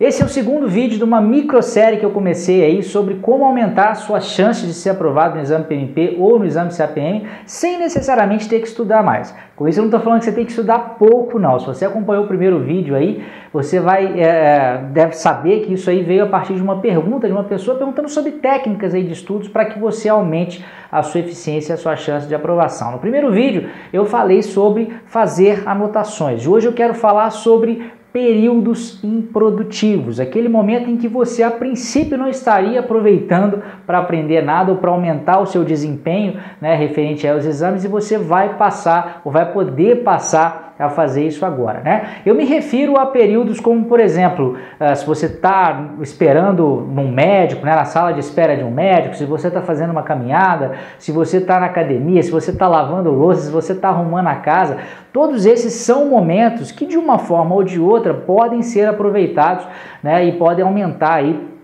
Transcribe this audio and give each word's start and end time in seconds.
Esse 0.00 0.22
é 0.22 0.24
o 0.24 0.28
segundo 0.28 0.68
vídeo 0.68 0.96
de 0.96 1.02
uma 1.02 1.20
microsérie 1.20 1.98
que 1.98 2.06
eu 2.06 2.12
comecei 2.12 2.62
aí 2.62 2.84
sobre 2.84 3.16
como 3.16 3.44
aumentar 3.44 3.96
suas 3.96 4.26
chances 4.26 4.64
de 4.64 4.72
ser 4.72 4.90
aprovado 4.90 5.34
no 5.34 5.40
exame 5.40 5.64
PMP 5.64 6.14
ou 6.20 6.38
no 6.38 6.46
exame 6.46 6.70
CAPM 6.70 7.26
sem 7.44 7.80
necessariamente 7.80 8.48
ter 8.48 8.60
que 8.60 8.68
estudar 8.68 9.02
mais. 9.02 9.34
Com 9.56 9.66
isso 9.66 9.80
eu 9.80 9.82
não 9.82 9.88
estou 9.88 9.98
falando 9.98 10.20
que 10.20 10.26
você 10.26 10.32
tem 10.32 10.44
que 10.44 10.52
estudar 10.52 10.94
pouco 11.00 11.40
não. 11.40 11.58
Se 11.58 11.66
você 11.66 11.84
acompanhou 11.84 12.26
o 12.26 12.28
primeiro 12.28 12.60
vídeo 12.60 12.94
aí, 12.94 13.24
você 13.52 13.80
vai 13.80 14.20
é, 14.20 14.84
deve 14.92 15.14
saber 15.16 15.66
que 15.66 15.74
isso 15.74 15.90
aí 15.90 16.04
veio 16.04 16.22
a 16.22 16.28
partir 16.28 16.54
de 16.54 16.62
uma 16.62 16.78
pergunta 16.78 17.26
de 17.26 17.32
uma 17.32 17.42
pessoa 17.42 17.76
perguntando 17.76 18.08
sobre 18.08 18.30
técnicas 18.30 18.94
aí 18.94 19.02
de 19.02 19.14
estudos 19.14 19.48
para 19.48 19.64
que 19.64 19.80
você 19.80 20.08
aumente 20.08 20.64
a 20.92 21.02
sua 21.02 21.22
eficiência 21.22 21.72
e 21.72 21.74
a 21.74 21.76
sua 21.76 21.96
chance 21.96 22.28
de 22.28 22.36
aprovação. 22.36 22.92
No 22.92 22.98
primeiro 23.00 23.32
vídeo 23.32 23.68
eu 23.92 24.04
falei 24.04 24.44
sobre 24.44 24.94
fazer 25.06 25.64
anotações. 25.66 26.46
Hoje 26.46 26.68
eu 26.68 26.72
quero 26.72 26.94
falar 26.94 27.30
sobre 27.30 27.97
períodos 28.12 29.02
improdutivos, 29.04 30.18
aquele 30.18 30.48
momento 30.48 30.88
em 30.88 30.96
que 30.96 31.06
você 31.06 31.42
a 31.42 31.50
princípio 31.50 32.16
não 32.16 32.28
estaria 32.28 32.80
aproveitando 32.80 33.62
para 33.86 33.98
aprender 33.98 34.42
nada 34.42 34.72
ou 34.72 34.78
para 34.78 34.90
aumentar 34.90 35.40
o 35.40 35.46
seu 35.46 35.62
desempenho 35.62 36.40
né, 36.60 36.74
referente 36.74 37.28
aos 37.28 37.44
exames 37.44 37.84
e 37.84 37.88
você 37.88 38.16
vai 38.16 38.56
passar 38.56 39.20
ou 39.24 39.30
vai 39.30 39.52
poder 39.52 40.02
passar 40.02 40.68
a 40.78 40.88
fazer 40.88 41.26
isso 41.26 41.44
agora, 41.44 41.80
né? 41.80 42.08
Eu 42.24 42.34
me 42.34 42.44
refiro 42.44 42.98
a 42.98 43.06
períodos 43.06 43.58
como, 43.58 43.86
por 43.86 43.98
exemplo, 43.98 44.56
uh, 44.80 44.94
se 44.94 45.04
você 45.04 45.26
está 45.26 45.90
esperando 46.00 46.86
num 46.88 47.10
médico, 47.10 47.66
né, 47.66 47.74
na 47.74 47.84
sala 47.84 48.12
de 48.12 48.20
espera 48.20 48.56
de 48.56 48.62
um 48.62 48.70
médico, 48.70 49.16
se 49.16 49.24
você 49.24 49.48
está 49.48 49.60
fazendo 49.60 49.90
uma 49.90 50.04
caminhada, 50.04 50.72
se 50.96 51.10
você 51.10 51.38
está 51.38 51.58
na 51.58 51.66
academia, 51.66 52.22
se 52.22 52.30
você 52.30 52.52
está 52.52 52.68
lavando 52.68 53.10
louça, 53.10 53.42
se 53.42 53.50
você 53.50 53.72
está 53.72 53.88
arrumando 53.88 54.28
a 54.28 54.36
casa, 54.36 54.78
todos 55.12 55.46
esses 55.46 55.72
são 55.72 56.08
momentos 56.08 56.70
que 56.70 56.86
de 56.86 56.96
uma 56.96 57.18
forma 57.18 57.56
ou 57.56 57.64
de 57.64 57.80
outra 57.80 57.97
podem 58.14 58.62
ser 58.62 58.88
aproveitados, 58.88 59.66
né, 60.02 60.24
e 60.24 60.32
podem 60.32 60.64
aumentar 60.64 61.14
aí 61.14 61.57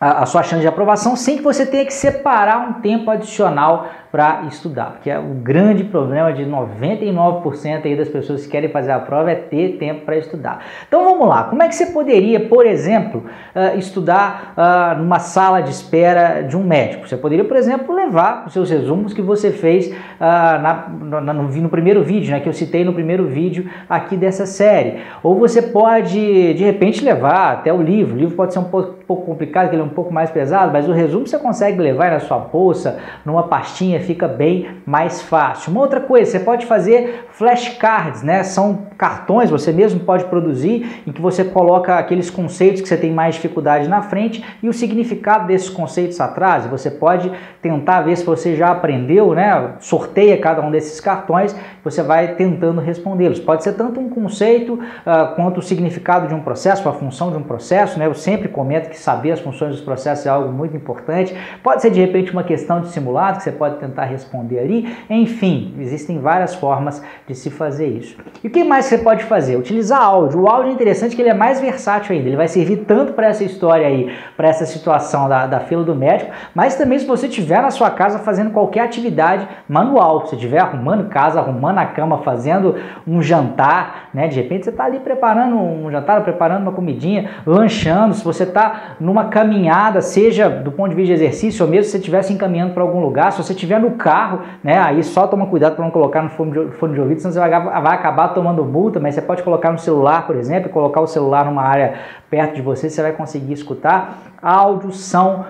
a, 0.00 0.24
sua 0.24 0.42
chance 0.42 0.62
de 0.62 0.66
aprovação 0.66 1.14
sem 1.14 1.36
que 1.36 1.42
você 1.42 1.66
tenha 1.66 1.84
que 1.84 1.92
separar 1.92 2.58
um 2.66 2.72
tempo 2.80 3.10
adicional 3.10 3.86
para 4.10 4.42
estudar, 4.48 4.92
porque 4.92 5.08
é 5.08 5.18
o 5.18 5.34
grande 5.34 5.84
problema 5.84 6.32
de 6.32 6.44
99% 6.44 7.84
aí 7.84 7.94
das 7.94 8.08
pessoas 8.08 8.44
que 8.44 8.50
querem 8.50 8.68
fazer 8.68 8.90
a 8.90 8.98
prova 8.98 9.30
é 9.30 9.36
ter 9.36 9.76
tempo 9.78 10.04
para 10.04 10.16
estudar. 10.16 10.64
Então 10.88 11.04
vamos 11.04 11.28
lá, 11.28 11.44
como 11.44 11.62
é 11.62 11.68
que 11.68 11.76
você 11.76 11.86
poderia, 11.86 12.40
por 12.40 12.66
exemplo, 12.66 13.24
uh, 13.54 13.78
estudar 13.78 14.54
uh, 14.56 14.98
numa 14.98 15.20
sala 15.20 15.60
de 15.60 15.70
espera 15.70 16.40
de 16.42 16.56
um 16.56 16.64
médico? 16.64 17.06
Você 17.06 17.16
poderia, 17.16 17.44
por 17.44 17.56
exemplo, 17.56 17.94
levar 17.94 18.46
os 18.46 18.52
seus 18.52 18.68
resumos 18.68 19.12
que 19.12 19.22
você 19.22 19.52
fez 19.52 19.86
uh, 19.86 19.94
na, 20.20 20.88
no, 20.88 21.20
no, 21.20 21.42
no, 21.44 21.68
primeiro 21.68 22.02
vídeo, 22.02 22.32
né, 22.32 22.40
que 22.40 22.48
eu 22.48 22.52
citei 22.52 22.84
no 22.84 22.92
primeiro 22.92 23.26
vídeo 23.26 23.70
aqui 23.88 24.16
dessa 24.16 24.44
série. 24.44 25.02
Ou 25.22 25.38
você 25.38 25.62
pode, 25.62 26.54
de 26.54 26.64
repente, 26.64 27.04
levar 27.04 27.52
até 27.52 27.72
o 27.72 27.80
livro. 27.80 28.16
O 28.16 28.18
livro 28.18 28.34
pode 28.34 28.52
ser 28.52 28.58
um 28.58 28.64
pouco, 28.64 28.99
pouco 29.10 29.26
complicado, 29.26 29.64
porque 29.64 29.74
ele 29.74 29.82
é 29.82 29.84
um 29.84 29.88
pouco 29.88 30.12
mais 30.12 30.30
pesado, 30.30 30.72
mas 30.72 30.88
o 30.88 30.92
resumo 30.92 31.26
você 31.26 31.36
consegue 31.36 31.80
levar 31.80 32.12
na 32.12 32.20
sua 32.20 32.38
bolsa, 32.38 33.00
numa 33.24 33.42
pastinha 33.42 33.98
fica 33.98 34.28
bem 34.28 34.76
mais 34.86 35.20
fácil. 35.20 35.72
Uma 35.72 35.80
outra 35.80 36.00
coisa, 36.00 36.30
você 36.30 36.38
pode 36.38 36.64
fazer 36.64 37.26
flashcards, 37.32 38.22
né? 38.22 38.44
São 38.44 38.86
cartões, 39.00 39.48
você 39.48 39.72
mesmo 39.72 40.00
pode 40.00 40.26
produzir, 40.26 41.02
em 41.06 41.10
que 41.10 41.22
você 41.22 41.42
coloca 41.42 41.96
aqueles 41.96 42.28
conceitos 42.28 42.82
que 42.82 42.88
você 42.88 42.98
tem 42.98 43.10
mais 43.10 43.36
dificuldade 43.36 43.88
na 43.88 44.02
frente 44.02 44.44
e 44.62 44.68
o 44.68 44.74
significado 44.74 45.46
desses 45.46 45.70
conceitos 45.70 46.20
atrás. 46.20 46.66
Você 46.66 46.90
pode 46.90 47.32
tentar 47.62 48.02
ver 48.02 48.14
se 48.16 48.26
você 48.26 48.54
já 48.54 48.70
aprendeu, 48.70 49.32
né? 49.32 49.72
Sorteia 49.80 50.36
cada 50.36 50.60
um 50.60 50.70
desses 50.70 51.00
cartões, 51.00 51.56
você 51.82 52.02
vai 52.02 52.34
tentando 52.34 52.78
respondê-los. 52.78 53.40
Pode 53.40 53.64
ser 53.64 53.72
tanto 53.72 53.98
um 53.98 54.10
conceito 54.10 54.74
uh, 54.74 55.34
quanto 55.34 55.60
o 55.60 55.62
significado 55.62 56.28
de 56.28 56.34
um 56.34 56.42
processo, 56.42 56.86
a 56.86 56.92
função 56.92 57.30
de 57.30 57.38
um 57.38 57.42
processo, 57.42 57.98
né? 57.98 58.04
Eu 58.04 58.14
sempre 58.14 58.48
comento 58.48 58.90
que 58.90 58.98
saber 58.98 59.32
as 59.32 59.40
funções 59.40 59.76
dos 59.76 59.80
processos 59.80 60.26
é 60.26 60.28
algo 60.28 60.52
muito 60.52 60.76
importante. 60.76 61.34
Pode 61.62 61.80
ser 61.80 61.90
de 61.90 62.00
repente 62.00 62.32
uma 62.32 62.44
questão 62.44 62.82
de 62.82 62.88
simulado 62.88 63.38
que 63.38 63.44
você 63.44 63.52
pode 63.52 63.76
tentar 63.76 64.04
responder 64.04 64.58
ali. 64.58 64.94
Enfim, 65.08 65.74
existem 65.78 66.18
várias 66.18 66.54
formas 66.54 67.02
de 67.26 67.34
se 67.34 67.48
fazer 67.48 67.86
isso. 67.86 68.14
E 68.44 68.48
o 68.48 68.50
que 68.50 68.62
mais 68.62 68.89
você 68.90 68.98
pode 68.98 69.22
fazer? 69.24 69.56
Utilizar 69.56 70.02
áudio. 70.02 70.42
O 70.42 70.48
áudio 70.48 70.70
é 70.70 70.72
interessante 70.72 71.14
que 71.14 71.22
ele 71.22 71.28
é 71.28 71.34
mais 71.34 71.60
versátil 71.60 72.14
ainda. 72.14 72.28
Ele 72.28 72.36
vai 72.36 72.48
servir 72.48 72.78
tanto 72.78 73.12
para 73.12 73.28
essa 73.28 73.44
história 73.44 73.86
aí, 73.86 74.12
para 74.36 74.48
essa 74.48 74.66
situação 74.66 75.28
da, 75.28 75.46
da 75.46 75.60
fila 75.60 75.84
do 75.84 75.94
médico, 75.94 76.32
mas 76.54 76.74
também 76.74 76.98
se 76.98 77.06
você 77.06 77.28
estiver 77.28 77.62
na 77.62 77.70
sua 77.70 77.90
casa 77.90 78.18
fazendo 78.18 78.50
qualquer 78.50 78.80
atividade 78.80 79.46
manual. 79.68 80.26
Se 80.26 80.34
estiver 80.34 80.58
arrumando 80.58 81.08
casa, 81.08 81.38
arrumando 81.38 81.78
a 81.78 81.86
cama, 81.86 82.18
fazendo 82.18 82.74
um 83.06 83.22
jantar, 83.22 84.08
né? 84.12 84.26
De 84.26 84.40
repente 84.40 84.64
você 84.64 84.70
está 84.70 84.84
ali 84.84 84.98
preparando 84.98 85.56
um 85.56 85.88
jantar, 85.90 86.22
preparando 86.22 86.62
uma 86.62 86.72
comidinha, 86.72 87.30
lanchando. 87.46 88.14
Se 88.14 88.24
você 88.24 88.42
está 88.42 88.96
numa 88.98 89.26
caminhada, 89.26 90.00
seja 90.00 90.48
do 90.48 90.72
ponto 90.72 90.90
de 90.90 90.96
vista 90.96 91.14
de 91.14 91.22
exercício 91.22 91.64
ou 91.64 91.70
mesmo 91.70 91.84
se 91.84 91.90
você 91.92 91.98
estivesse 91.98 92.32
encaminhando 92.32 92.74
para 92.74 92.82
algum 92.82 93.00
lugar, 93.00 93.30
se 93.30 93.42
você 93.42 93.52
estiver 93.52 93.78
no 93.78 93.92
carro, 93.92 94.40
né? 94.64 94.78
Aí 94.80 95.02
só 95.04 95.28
toma 95.28 95.46
cuidado 95.46 95.76
para 95.76 95.84
não 95.84 95.92
colocar 95.92 96.22
no 96.22 96.30
fone 96.30 96.50
de, 96.50 96.72
fone 96.72 96.94
de 96.94 97.00
ouvido, 97.00 97.20
senão 97.20 97.32
você 97.32 97.38
vai, 97.38 97.50
vai 97.50 97.94
acabar 97.94 98.28
tomando 98.28 98.64
mas 99.00 99.14
você 99.14 99.22
pode 99.22 99.42
colocar 99.42 99.70
no 99.70 99.78
celular, 99.78 100.26
por 100.26 100.36
exemplo, 100.36 100.70
colocar 100.70 101.00
o 101.00 101.06
celular 101.06 101.44
numa 101.44 101.62
área 101.62 101.94
perto 102.30 102.54
de 102.54 102.62
você, 102.62 102.88
você 102.88 103.02
vai 103.02 103.12
conseguir 103.12 103.52
escutar. 103.52 104.18
Áudios 104.40 105.00
são 105.00 105.44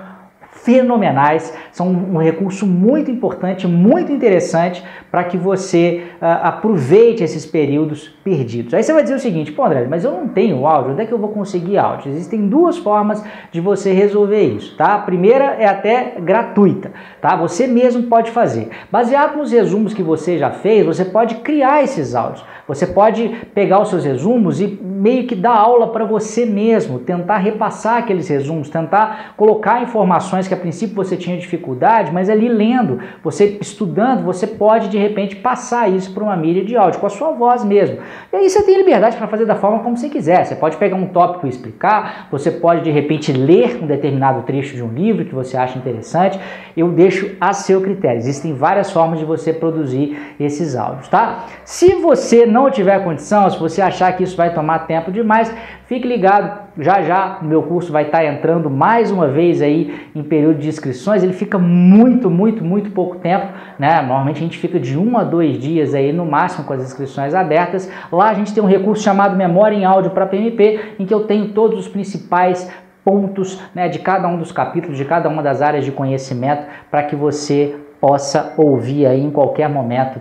fenomenais, 0.53 1.57
são 1.73 1.89
um 1.89 2.19
recurso 2.19 2.67
muito 2.67 3.11
importante, 3.11 3.67
muito 3.67 4.13
interessante 4.13 4.85
para 5.11 5.25
que 5.25 5.37
você 5.37 6.05
uh, 6.21 6.25
aproveite 6.43 7.25
esses 7.25 7.47
períodos 7.47 8.09
perdidos. 8.23 8.75
Aí 8.75 8.83
você 8.83 8.93
vai 8.93 9.03
dizer 9.03 9.15
o 9.15 9.21
seguinte, 9.21 9.53
pô 9.53 9.65
André, 9.65 9.87
mas 9.89 10.05
eu 10.05 10.13
não 10.13 10.29
tenho 10.29 10.67
áudio, 10.67 10.93
onde 10.93 11.03
é 11.03 11.07
que 11.07 11.13
eu 11.13 11.19
vou 11.19 11.31
conseguir 11.31 11.79
áudio? 11.79 12.11
Existem 12.11 12.47
duas 12.47 12.77
formas 12.77 13.25
de 13.51 13.61
você 13.61 13.93
resolver 13.93 14.43
isso, 14.43 14.77
tá? 14.77 14.95
A 14.95 14.99
primeira 14.99 15.57
é 15.59 15.67
até 15.67 16.17
gratuita, 16.21 16.93
tá? 17.21 17.37
Você 17.37 17.67
mesmo 17.67 18.05
pode 18.05 18.31
fazer. 18.31 18.69
Baseado 18.91 19.39
nos 19.39 19.53
resumos 19.53 19.95
que 19.95 20.03
você 20.03 20.37
já 20.37 20.51
fez, 20.51 20.85
você 20.85 21.05
pode 21.05 21.37
criar 21.37 21.83
esses 21.83 22.15
áudios. 22.15 22.45
Você 22.69 22.87
pode 22.87 23.29
pegar 23.53 23.81
os 23.81 23.89
seus 23.89 24.05
resumos 24.05 24.61
e 24.61 24.79
meio 25.01 25.27
que 25.27 25.35
dar 25.35 25.55
aula 25.55 25.89
para 25.89 26.05
você 26.05 26.45
mesmo, 26.45 26.99
tentar 26.99 27.39
repassar 27.39 27.97
aqueles 27.97 28.29
resumos, 28.29 28.69
tentar 28.69 29.33
colocar 29.35 29.83
informações 29.83 30.47
que 30.47 30.53
a 30.53 30.57
princípio 30.59 30.95
você 30.95 31.17
tinha 31.17 31.39
dificuldade, 31.39 32.13
mas 32.13 32.29
ali 32.29 32.51
lendo, 32.51 32.99
você 33.25 33.57
estudando, 33.63 34.23
você 34.23 34.47
pode 34.47 34.91
de 34.91 34.99
repente 34.99 35.37
passar 35.37 35.89
isso 35.91 36.13
para 36.13 36.23
uma 36.23 36.37
mídia 36.37 36.63
de 36.63 36.77
áudio 36.77 37.01
com 37.01 37.07
a 37.07 37.11
sua 37.11 37.31
voz 37.31 37.65
mesmo. 37.65 37.97
E 38.31 38.37
aí 38.37 38.51
você 38.51 38.63
tem 38.63 38.77
liberdade 38.77 39.17
para 39.17 39.27
fazer 39.27 39.47
da 39.47 39.55
forma 39.55 39.79
como 39.79 39.97
você 39.97 40.11
quiser. 40.11 40.45
Você 40.45 40.55
pode 40.55 40.77
pegar 40.77 40.97
um 40.97 41.07
tópico 41.07 41.47
e 41.47 41.49
explicar, 41.49 42.29
você 42.31 42.51
pode 42.51 42.83
de 42.83 42.91
repente 42.91 43.33
ler 43.33 43.83
um 43.83 43.87
determinado 43.87 44.43
trecho 44.43 44.77
de 44.77 44.83
um 44.83 44.93
livro 44.93 45.25
que 45.25 45.35
você 45.35 45.57
acha 45.57 45.79
interessante. 45.79 46.39
Eu 46.77 46.89
deixo 46.89 47.37
a 47.41 47.55
seu 47.55 47.81
critério. 47.81 48.19
Existem 48.19 48.53
várias 48.53 48.91
formas 48.91 49.19
de 49.19 49.25
você 49.25 49.51
produzir 49.51 50.35
esses 50.39 50.77
áudios, 50.77 51.09
tá? 51.09 51.47
Se 51.65 51.95
você 51.95 52.45
não 52.45 52.71
tiver 52.71 53.03
condição, 53.03 53.49
se 53.49 53.59
você 53.59 53.81
achar 53.81 54.13
que 54.15 54.25
isso 54.25 54.37
vai 54.37 54.53
tomar 54.53 54.90
tempo 54.91 55.13
demais, 55.13 55.55
fique 55.87 56.09
ligado, 56.09 56.63
já 56.77 57.01
já 57.01 57.39
meu 57.43 57.63
curso 57.63 57.93
vai 57.93 58.07
estar 58.07 58.25
entrando 58.25 58.69
mais 58.69 59.13
uma 59.13 59.29
vez 59.29 59.63
aí 59.63 60.11
em 60.17 60.25
período 60.25 60.59
de 60.59 60.69
inscrições, 60.69 61.23
ele 61.23 61.33
fica 61.33 61.61
muito, 61.61 62.29
muito, 62.29 62.65
muito 62.65 62.91
pouco 62.91 63.15
tempo, 63.19 63.47
né? 63.79 64.03
Normalmente 64.03 64.39
a 64.39 64.41
gente 64.41 64.59
fica 64.59 64.81
de 64.81 64.99
um 64.99 65.17
a 65.17 65.23
dois 65.23 65.61
dias 65.61 65.95
aí 65.95 66.13
no 66.13 66.27
máximo 66.27 66.65
com 66.65 66.73
as 66.73 66.83
inscrições 66.83 67.37
abertas. 67.37 67.89
Lá 68.11 68.31
a 68.31 68.35
gente 68.35 68.53
tem 68.53 68.61
um 68.61 68.67
recurso 68.67 69.05
chamado 69.05 69.37
Memória 69.37 69.77
em 69.77 69.85
Áudio 69.85 70.11
para 70.11 70.27
PMP, 70.27 70.81
em 70.99 71.07
que 71.07 71.15
eu 71.15 71.21
tenho 71.21 71.51
todos 71.51 71.79
os 71.79 71.87
principais 71.87 72.69
pontos 73.05 73.63
né, 73.73 73.89
de 73.89 74.01
cada 74.01 74.27
um 74.27 74.39
dos 74.39 74.51
capítulos, 74.51 74.99
de 74.99 75.05
cada 75.05 75.29
uma 75.29 75.41
das 75.41 75.63
áreas 75.63 75.85
de 75.85 75.93
conhecimento, 75.93 76.65
para 76.91 77.05
que 77.05 77.15
você 77.15 77.77
possa 78.01 78.55
ouvir 78.57 79.07
aí 79.07 79.23
em 79.23 79.31
qualquer 79.31 79.69
momento 79.69 80.21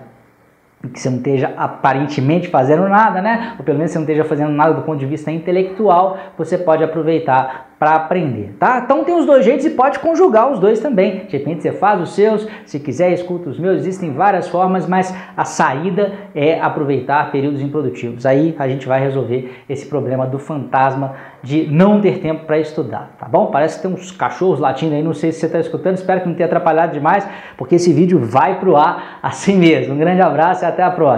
que 0.87 0.99
você 0.99 1.09
não 1.09 1.17
esteja 1.17 1.53
aparentemente 1.57 2.47
fazendo 2.47 2.87
nada, 2.87 3.21
né? 3.21 3.55
Ou 3.59 3.65
pelo 3.65 3.77
menos 3.77 3.91
você 3.91 3.97
não 3.97 4.05
esteja 4.05 4.23
fazendo 4.23 4.51
nada 4.51 4.73
do 4.73 4.83
ponto 4.83 4.99
de 4.99 5.05
vista 5.05 5.29
intelectual, 5.29 6.17
você 6.37 6.57
pode 6.57 6.83
aproveitar 6.83 7.68
para 7.79 7.95
aprender, 7.95 8.55
tá? 8.59 8.81
Então 8.83 9.05
tem 9.05 9.15
os 9.15 9.25
dois 9.25 9.45
jeitos 9.45 9.65
e 9.65 9.69
pode 9.69 9.99
conjugar 9.99 10.51
os 10.51 10.59
dois 10.59 10.81
também. 10.81 11.25
De 11.25 11.37
repente 11.37 11.63
você 11.63 11.71
faz 11.71 12.01
os 12.01 12.13
seus, 12.13 12.45
se 12.65 12.77
quiser 12.77 13.13
escuta 13.13 13.49
os 13.49 13.57
meus, 13.57 13.77
existem 13.77 14.11
várias 14.11 14.49
formas, 14.49 14.85
mas 14.85 15.15
a 15.37 15.45
saída 15.45 16.11
é 16.35 16.59
aproveitar 16.59 17.31
períodos 17.31 17.61
improdutivos. 17.61 18.25
Aí 18.25 18.53
a 18.59 18.67
gente 18.67 18.85
vai 18.85 18.99
resolver 18.99 19.63
esse 19.69 19.85
problema 19.85 20.27
do 20.27 20.37
fantasma 20.37 21.15
de 21.41 21.67
não 21.71 22.01
ter 22.01 22.19
tempo 22.19 22.45
para 22.45 22.59
estudar, 22.59 23.15
tá 23.17 23.25
bom? 23.25 23.47
Parece 23.47 23.77
que 23.77 23.87
tem 23.87 23.93
uns 23.93 24.11
cachorros 24.11 24.59
latindo 24.59 24.93
aí, 24.93 25.01
não 25.01 25.13
sei 25.13 25.31
se 25.31 25.39
você 25.39 25.45
está 25.45 25.59
escutando, 25.59 25.95
espero 25.95 26.19
que 26.19 26.27
não 26.27 26.35
tenha 26.35 26.47
atrapalhado 26.47 26.91
demais, 26.91 27.25
porque 27.57 27.75
esse 27.75 27.93
vídeo 27.93 28.19
vai 28.19 28.59
pro 28.59 28.75
ar 28.75 29.19
assim 29.23 29.55
mesmo. 29.55 29.93
Um 29.93 29.97
grande 29.97 30.21
abraço 30.21 30.65
e 30.65 30.67
até 30.67 30.83
a 30.83 30.91
próxima. 30.91 31.09